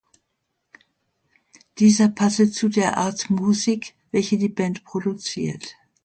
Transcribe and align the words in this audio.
Dieser 1.77 2.07
passe 2.09 2.49
zu 2.49 2.69
der 2.69 2.97
Art 2.97 3.29
der 3.29 3.35
Musik, 3.35 3.93
welche 4.11 4.39
die 4.39 4.49
Band 4.49 4.83
produziert. 4.83 5.75